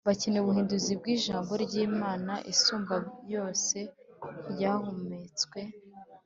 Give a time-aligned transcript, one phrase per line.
[0.07, 3.79] bakeneye ubuhinduzi bw Ijambo ry Imana Isumbabyose
[4.51, 5.59] ryahumetswe